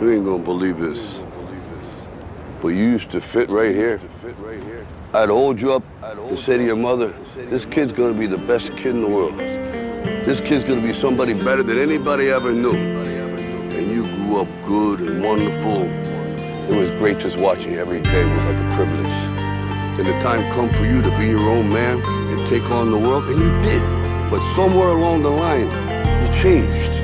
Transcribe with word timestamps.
You 0.00 0.10
ain't 0.10 0.26
gonna 0.26 0.42
believe 0.42 0.78
this. 0.78 1.22
But 2.60 2.68
you 2.68 2.84
used 2.84 3.10
to 3.12 3.20
fit 3.20 3.48
right 3.48 3.74
here. 3.74 3.98
I'd 5.14 5.30
hold 5.30 5.58
you 5.58 5.72
up 5.72 5.82
and 6.02 6.38
say 6.38 6.58
to 6.58 6.64
your 6.64 6.76
mother, 6.76 7.14
this 7.34 7.64
kid's 7.64 7.94
gonna 7.94 8.12
be 8.12 8.26
the 8.26 8.36
best 8.36 8.76
kid 8.76 8.94
in 8.94 9.00
the 9.00 9.08
world. 9.08 9.38
This 9.38 10.38
kid's 10.40 10.64
gonna 10.64 10.82
be 10.82 10.92
somebody 10.92 11.32
better 11.32 11.62
than 11.62 11.78
anybody 11.78 12.28
ever 12.28 12.52
knew. 12.52 12.74
And 12.74 13.90
you 13.90 14.02
grew 14.16 14.42
up 14.42 14.48
good 14.66 15.00
and 15.00 15.24
wonderful. 15.24 15.84
It 16.70 16.76
was 16.76 16.90
great 16.92 17.18
just 17.18 17.38
watching 17.38 17.72
you 17.72 17.78
every 17.78 18.02
day 18.02 18.24
was 18.26 18.44
like 18.44 18.56
a 18.56 18.76
privilege. 18.76 19.16
Then 19.96 20.04
the 20.04 20.20
time 20.20 20.42
come 20.52 20.68
for 20.68 20.84
you 20.84 21.00
to 21.00 21.18
be 21.18 21.28
your 21.28 21.48
own 21.48 21.70
man 21.72 22.02
and 22.02 22.46
take 22.48 22.70
on 22.70 22.90
the 22.90 22.98
world, 22.98 23.24
and 23.30 23.40
you 23.40 23.50
did. 23.62 23.80
But 24.30 24.42
somewhere 24.54 24.88
along 24.88 25.22
the 25.22 25.30
line, 25.30 25.70
you 25.70 26.42
changed. 26.42 26.95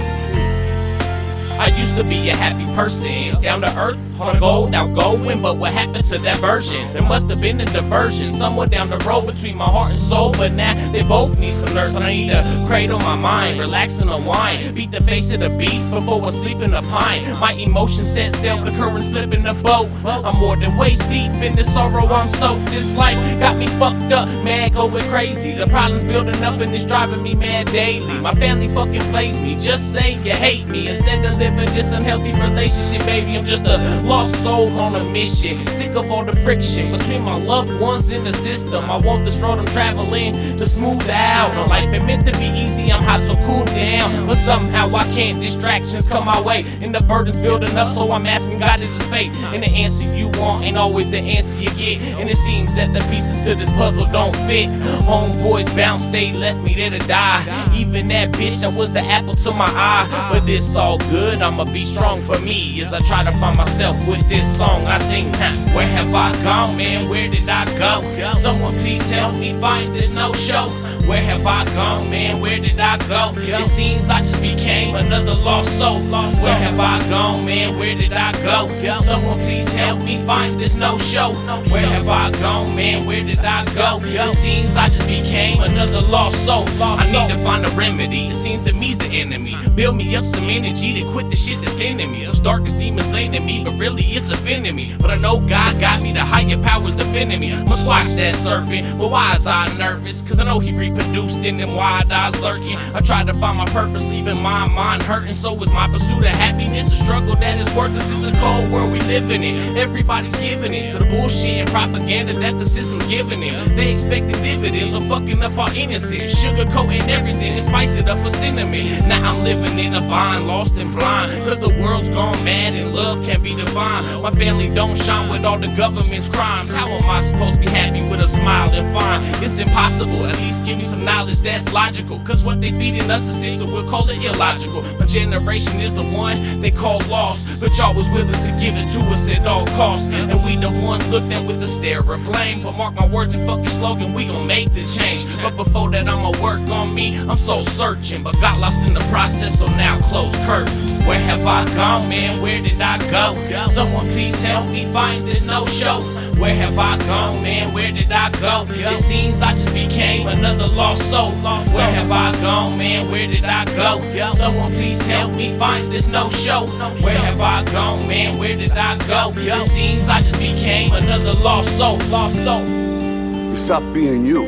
I 1.60 1.68
used 1.68 1.96
to 1.98 2.04
be 2.08 2.28
a 2.30 2.36
happy 2.36 2.64
person, 2.74 3.40
down 3.42 3.60
to 3.60 3.78
earth, 3.78 4.20
on 4.20 4.36
a 4.36 4.40
goal, 4.40 4.66
now 4.68 4.86
going. 4.94 5.40
But 5.42 5.56
what 5.56 5.72
happened 5.72 6.04
to 6.06 6.18
that 6.18 6.36
version? 6.36 6.92
There 6.92 7.02
must 7.02 7.28
have 7.28 7.40
been 7.40 7.60
a 7.60 7.64
diversion 7.66 8.32
somewhere 8.32 8.66
down 8.66 8.90
the 8.90 8.98
road 8.98 9.26
between 9.26 9.56
my 9.56 9.66
heart 9.66 9.92
and 9.92 10.00
soul. 10.00 10.32
But 10.32 10.52
now 10.52 10.74
they 10.92 11.02
both 11.02 11.38
need 11.38 11.54
some 11.54 11.74
nerves, 11.74 11.92
but 11.92 12.02
I 12.02 12.12
need 12.12 12.30
to 12.30 12.64
cradle 12.66 12.98
my 13.00 13.16
mind, 13.16 13.60
relax 13.60 14.00
and 14.00 14.10
unwind. 14.10 14.74
Beat 14.74 14.90
the 14.90 15.00
face 15.02 15.32
of 15.32 15.40
the 15.40 15.50
beast 15.58 15.90
before 15.90 16.24
I 16.24 16.30
sleep 16.30 16.60
in 16.60 16.72
a 16.74 16.82
pine. 16.82 17.38
My 17.38 17.52
emotions 17.52 18.10
set 18.12 18.34
sail, 18.36 18.62
the 18.62 18.70
currents 18.72 19.06
flipping 19.06 19.42
the 19.42 19.54
boat. 19.62 19.88
I'm 20.04 20.36
more 20.38 20.56
than 20.56 20.76
waist 20.76 21.02
deep 21.08 21.30
in 21.42 21.54
the 21.54 21.64
sorrow 21.64 22.06
I'm 22.06 22.28
soaked. 22.28 22.66
This 22.66 22.96
life 22.96 23.16
got 23.38 23.56
me 23.56 23.66
fucked 23.78 24.12
up, 24.12 24.28
mad, 24.44 24.74
going 24.74 25.04
crazy. 25.10 25.54
The 25.54 25.66
problems 25.66 26.04
building 26.04 26.42
up 26.42 26.60
and 26.60 26.74
it's 26.74 26.84
driving 26.84 27.22
me 27.22 27.34
mad 27.34 27.66
daily. 27.66 28.18
My 28.18 28.34
family 28.34 28.68
fucking 28.68 29.00
plays 29.12 29.40
me, 29.40 29.56
just 29.60 29.92
say 29.92 30.14
you 30.22 30.34
hate 30.34 30.68
me 30.68 30.88
instead 30.88 31.24
of 31.24 31.36
living 31.36 31.51
this 31.56 31.92
unhealthy 31.92 32.32
relationship, 32.32 33.04
baby. 33.04 33.36
I'm 33.36 33.44
just 33.44 33.64
a 33.64 33.76
lost 34.06 34.34
soul 34.42 34.68
on 34.78 34.94
a 34.96 35.04
mission. 35.04 35.64
Sick 35.68 35.94
of 35.94 36.10
all 36.10 36.24
the 36.24 36.36
friction 36.36 36.92
between 36.96 37.22
my 37.22 37.36
loved 37.36 37.78
ones 37.80 38.10
in 38.10 38.24
the 38.24 38.32
system. 38.32 38.90
I 38.90 38.96
want 38.96 39.24
this 39.24 39.38
road 39.38 39.58
I'm 39.58 39.66
traveling 39.66 40.32
to 40.58 40.66
smooth 40.66 41.08
out. 41.10 41.54
No 41.54 41.64
life 41.64 41.92
ain't 41.92 42.06
meant 42.06 42.26
to 42.26 42.32
be 42.38 42.46
easy, 42.46 42.92
I'm 42.92 43.02
hot, 43.02 43.20
so 43.20 43.34
cool 43.46 43.64
down. 43.64 44.26
But 44.26 44.36
somehow 44.36 44.88
I 44.94 45.04
can't. 45.14 45.40
Distractions 45.40 46.08
come 46.08 46.26
my 46.26 46.40
way, 46.40 46.64
and 46.80 46.94
the 46.94 47.00
burden's 47.00 47.38
building 47.38 47.76
up, 47.76 47.94
so 47.94 48.10
I'm 48.12 48.26
asking 48.26 48.58
God, 48.58 48.80
is 48.80 48.92
this 48.96 49.06
fate? 49.08 49.34
And 49.36 49.62
the 49.62 49.70
answer 49.70 50.14
you 50.14 50.30
want 50.40 50.64
ain't 50.64 50.76
always 50.76 51.10
the 51.10 51.18
answer 51.18 51.58
you 51.58 51.68
get. 51.70 52.02
And 52.02 52.28
it 52.28 52.36
seems 52.36 52.74
that 52.76 52.92
the 52.92 53.00
pieces 53.10 53.44
to 53.46 53.54
this 53.54 53.70
puzzle 53.72 54.06
don't 54.06 54.34
fit. 54.48 54.68
Homeboys 55.02 55.74
bounced, 55.76 56.12
they 56.12 56.32
left 56.32 56.60
me 56.60 56.74
there 56.74 56.90
to 56.90 56.98
die. 57.06 57.42
Even 57.74 58.08
that 58.08 58.30
bitch 58.30 58.60
that 58.60 58.72
was 58.72 58.92
the 58.92 59.00
apple 59.00 59.34
to 59.34 59.50
my 59.52 59.66
eye. 59.68 60.30
But 60.32 60.48
it's 60.48 60.74
all 60.76 60.98
good, 60.98 61.31
I'ma 61.40 61.64
be 61.64 61.82
strong 61.82 62.20
for 62.22 62.38
me 62.40 62.80
as 62.82 62.92
I 62.92 62.98
try 63.00 63.24
to 63.24 63.30
find 63.32 63.56
myself 63.56 63.96
with 64.06 64.28
this 64.28 64.46
song 64.58 64.84
I 64.86 64.98
sing. 64.98 65.26
Where 65.74 65.86
have 65.86 66.14
I 66.14 66.32
gone, 66.42 66.76
man? 66.76 67.08
Where 67.08 67.28
did 67.28 67.48
I 67.48 67.64
go? 67.78 68.00
Someone 68.34 68.74
please 68.80 69.08
help 69.08 69.34
me 69.36 69.54
find 69.54 69.94
this 69.94 70.12
no 70.14 70.32
show. 70.32 70.66
Where 71.06 71.22
have 71.22 71.44
I 71.44 71.64
gone, 71.74 72.08
man? 72.10 72.40
Where 72.40 72.58
did 72.60 72.78
I 72.78 72.96
go? 73.08 73.32
It 73.34 73.64
seems 73.64 74.08
I 74.08 74.20
just 74.20 74.40
became 74.40 74.94
another 74.94 75.34
lost 75.34 75.76
soul. 75.78 76.00
Where 76.00 76.54
have 76.54 76.78
I 76.78 77.00
gone, 77.08 77.44
man? 77.44 77.76
Where 77.78 77.94
did 77.96 78.12
I 78.12 78.32
go? 78.42 78.66
Someone 79.00 79.34
please 79.34 79.72
help 79.72 80.04
me 80.04 80.20
find 80.20 80.54
this 80.54 80.74
no 80.76 80.98
show. 80.98 81.32
Where 81.70 81.86
have 81.86 82.08
I 82.08 82.30
gone, 82.32 82.74
man? 82.76 83.04
Where 83.06 83.22
did 83.22 83.38
I 83.38 83.64
go? 83.74 83.98
It 84.02 84.36
seems 84.36 84.76
I 84.76 84.88
just 84.88 85.06
became 85.08 85.60
another 85.60 86.00
lost 86.02 86.44
soul. 86.44 86.64
I 86.80 87.06
need 87.10 87.32
to 87.32 87.38
find 87.42 87.64
a 87.64 87.70
remedy. 87.70 88.28
It 88.28 88.34
seems 88.34 88.62
that 88.64 88.76
me's 88.76 88.98
the 88.98 89.06
enemy. 89.06 89.56
Build 89.74 89.96
me 89.96 90.14
up 90.14 90.24
some 90.24 90.44
energy 90.44 91.00
to 91.00 91.10
quit 91.10 91.21
the 91.30 91.36
shit 91.36 91.60
that's 91.60 91.80
in 91.80 91.96
me. 91.96 92.24
Those 92.24 92.40
darkest 92.40 92.78
demons 92.78 93.08
laying 93.10 93.32
me, 93.44 93.62
but 93.64 93.72
really 93.74 94.02
it's 94.02 94.30
offending 94.30 94.76
me. 94.76 94.94
But 94.98 95.10
I 95.10 95.16
know 95.16 95.46
God 95.48 95.78
got 95.80 96.02
me, 96.02 96.12
the 96.12 96.24
higher 96.24 96.60
powers 96.62 96.96
defending 96.96 97.40
me. 97.40 97.50
Must 97.64 97.86
watch 97.86 98.06
that 98.16 98.34
serpent, 98.34 98.98
but 98.98 99.10
why 99.10 99.36
is 99.36 99.46
I 99.46 99.66
nervous? 99.76 100.26
Cause 100.26 100.38
I 100.38 100.44
know 100.44 100.58
he 100.58 100.76
reproduced 100.76 101.38
in 101.38 101.58
them 101.58 101.74
wide 101.74 102.10
eyes 102.10 102.38
lurking. 102.40 102.76
I 102.94 103.00
try 103.00 103.24
to 103.24 103.32
find 103.34 103.58
my 103.58 103.66
purpose, 103.66 104.04
leaving 104.06 104.40
my 104.40 104.68
mind 104.72 105.02
hurting. 105.02 105.34
So 105.34 105.60
is 105.62 105.72
my 105.72 105.88
pursuit 105.88 106.24
of 106.24 106.36
happiness 106.36 106.92
a 106.92 106.96
struggle 106.96 107.36
that 107.36 107.58
is 107.58 107.72
worthless? 107.74 108.04
It's 108.24 108.34
a 108.34 108.40
cold 108.40 108.72
world 108.72 108.92
we 108.92 109.00
living 109.00 109.42
in. 109.42 109.76
Everybody's 109.76 110.36
giving 110.36 110.74
in 110.74 110.92
to 110.92 110.98
the 110.98 111.04
bullshit 111.06 111.62
and 111.62 111.70
propaganda 111.70 112.32
that 112.40 112.58
the 112.58 112.64
system's 112.64 113.06
giving 113.06 113.40
them. 113.40 113.76
They 113.76 113.92
expecting 113.92 114.42
dividends 114.42 114.94
or 114.94 115.02
fucking 115.02 115.42
up 115.42 115.56
our 115.58 115.72
innocence. 115.74 116.34
Sugarcoating 116.34 117.08
everything 117.08 117.52
and 117.54 117.62
spice 117.62 117.96
it 117.96 118.08
up 118.08 118.22
with 118.24 118.34
cinnamon. 118.36 119.08
Now 119.08 119.32
I'm 119.32 119.42
living 119.44 119.78
in 119.78 119.94
a 119.94 120.00
bind, 120.00 120.46
lost 120.46 120.76
and 120.76 120.90
blind. 120.92 121.11
Cause 121.44 121.60
the 121.60 121.68
world's 121.68 122.08
gone 122.08 122.42
mad 122.44 122.74
and 122.74 122.94
love 122.94 123.24
can't 123.24 123.42
be 123.42 123.54
defined. 123.54 124.22
My 124.22 124.30
family 124.30 124.66
don't 124.74 124.96
shine 124.96 125.28
with 125.28 125.44
all 125.44 125.58
the 125.58 125.68
government's 125.76 126.28
crimes. 126.28 126.72
How 126.72 126.88
am 126.88 127.08
I 127.08 127.20
supposed 127.20 127.56
to 127.56 127.60
be 127.60 127.70
happy 127.70 128.02
with 128.08 128.20
a 128.20 128.28
smile 128.28 128.70
and 128.72 128.98
fine? 128.98 129.22
It's 129.42 129.58
impossible. 129.58 130.24
At 130.26 130.36
least 130.38 130.64
give 130.64 130.78
me 130.78 130.84
some 130.84 131.04
knowledge 131.04 131.40
that's 131.40 131.72
logical. 131.72 132.18
Cause 132.20 132.42
what 132.44 132.60
they 132.60 132.70
feeding 132.70 133.10
us 133.10 133.28
is 133.28 133.36
sick, 133.36 133.52
so 133.52 133.66
we'll 133.66 133.88
call 133.88 134.08
it 134.08 134.22
illogical. 134.22 134.82
My 134.98 135.06
generation 135.06 135.80
is 135.80 135.94
the 135.94 136.04
one 136.04 136.60
they 136.60 136.70
call 136.70 137.00
lost. 137.08 137.60
But 137.60 137.76
y'all 137.78 137.94
was 137.94 138.08
willing 138.08 138.32
to 138.32 138.52
give 138.60 138.74
it 138.76 138.88
to 138.92 139.00
us 139.12 139.28
at 139.28 139.46
all 139.46 139.66
costs. 139.78 140.10
And 140.10 140.42
we 140.44 140.56
the 140.56 140.70
ones 140.86 141.06
looked 141.08 141.32
at 141.32 141.44
with 141.46 141.62
a 141.62 141.66
stare 141.66 142.00
of 142.00 142.24
blame. 142.32 142.62
But 142.62 142.76
mark 142.76 142.94
my 142.94 143.06
words 143.06 143.34
and 143.36 143.46
fucking 143.46 143.66
slogan, 143.66 144.14
we 144.14 144.26
gon' 144.26 144.46
make 144.46 144.72
the 144.72 144.84
change. 144.86 145.26
But 145.42 145.56
before 145.56 145.90
that, 145.90 146.06
I'ma 146.08 146.30
work 146.40 146.68
on 146.70 146.94
me. 146.94 147.18
I'm 147.18 147.36
so 147.36 147.62
searching, 147.64 148.22
but 148.22 148.34
got 148.40 148.58
lost 148.60 148.86
in 148.86 148.94
the 148.94 149.04
process, 149.10 149.58
so 149.58 149.66
now 149.66 149.98
close 150.02 150.34
curtains. 150.46 151.01
Where 151.06 151.20
have 151.20 151.44
I 151.46 151.64
gone, 151.74 152.08
man? 152.08 152.40
Where 152.40 152.60
did 152.60 152.80
I 152.80 152.98
go? 153.10 153.32
Someone 153.66 154.06
please 154.12 154.40
help 154.42 154.68
me 154.70 154.86
find 154.86 155.22
this 155.22 155.44
no 155.44 155.64
show. 155.66 156.00
Where 156.38 156.54
have 156.54 156.78
I 156.78 156.98
gone, 156.98 157.42
man? 157.42 157.72
Where 157.72 157.92
did 157.92 158.10
I 158.10 158.30
go? 158.40 158.64
It 158.68 158.96
seems 158.96 159.42
I 159.42 159.52
just 159.52 159.72
became 159.72 160.26
another 160.26 160.66
lost 160.66 161.08
soul. 161.10 161.32
Where 161.32 161.92
have 161.92 162.10
I 162.10 162.32
gone, 162.40 162.78
man? 162.78 163.10
Where 163.10 163.26
did 163.26 163.44
I 163.44 163.64
go? 163.76 164.00
Someone 164.32 164.68
please 164.68 165.04
help 165.06 165.34
me 165.36 165.54
find 165.54 165.86
this 165.88 166.08
no 166.08 166.28
show. 166.30 166.66
Where 167.02 167.18
have 167.18 167.40
I 167.40 167.64
gone, 167.72 168.06
man? 168.08 168.38
Where 168.38 168.56
did 168.56 168.72
I 168.72 168.96
go? 169.06 169.30
It 169.34 169.62
seems 169.62 170.08
I 170.08 170.20
just 170.20 170.38
became 170.38 170.92
another 170.92 171.34
lost 171.34 171.76
soul. 171.76 171.98
You 171.98 173.56
stop 173.64 173.82
being 173.92 174.24
you. 174.24 174.44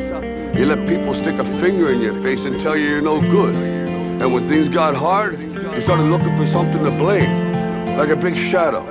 You 0.57 0.65
let 0.65 0.87
people 0.87 1.13
stick 1.13 1.35
a 1.35 1.45
finger 1.59 1.91
in 1.91 2.01
your 2.01 2.21
face 2.21 2.45
and 2.45 2.59
tell 2.61 2.75
you 2.77 2.87
you're 2.87 3.01
no 3.01 3.19
good. 3.19 3.55
And 3.55 4.33
when 4.33 4.47
things 4.47 4.69
got 4.69 4.95
hard, 4.95 5.37
you 5.75 5.81
started 5.81 6.03
looking 6.03 6.35
for 6.37 6.45
something 6.47 6.83
to 6.85 6.91
blame, 6.91 7.97
like 7.97 8.07
a 8.07 8.15
big 8.15 8.33
shadow. 8.33 8.83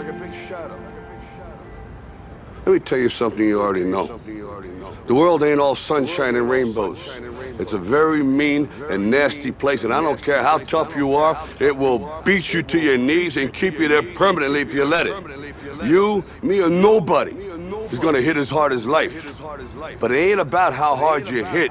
Let 2.66 2.72
me 2.72 2.78
tell 2.78 2.98
you 2.98 3.08
something 3.08 3.42
you 3.46 3.60
already 3.60 3.84
know. 3.84 4.20
The 5.06 5.14
world 5.14 5.42
ain't 5.42 5.60
all 5.60 5.74
sunshine 5.74 6.34
and 6.36 6.48
rainbows. 6.48 6.98
It's 7.58 7.72
a 7.72 7.78
very 7.78 8.22
mean 8.22 8.68
and 8.90 9.10
nasty 9.10 9.50
place, 9.50 9.84
and 9.84 9.94
I 9.94 10.00
don't 10.00 10.20
care 10.20 10.42
how 10.42 10.58
tough 10.58 10.94
you 10.94 11.14
are, 11.14 11.48
it 11.58 11.76
will 11.76 12.22
beat 12.24 12.52
you 12.52 12.62
to 12.62 12.78
your 12.78 12.98
knees 12.98 13.36
and 13.36 13.52
keep 13.52 13.78
you 13.78 13.88
there 13.88 14.02
permanently 14.02 14.60
if 14.60 14.74
you 14.74 14.84
let 14.84 15.06
it. 15.06 15.14
You, 15.84 16.24
me, 16.42 16.62
or 16.62 16.68
nobody 16.68 17.32
is 17.92 17.98
gonna 17.98 18.20
hit 18.20 18.36
as 18.36 18.50
hard 18.50 18.72
as 18.72 18.86
life. 18.86 19.40
But 20.00 20.12
it 20.12 20.16
ain't 20.16 20.40
about 20.40 20.74
how 20.74 20.96
hard 20.96 21.28
you 21.28 21.44
hit. 21.44 21.70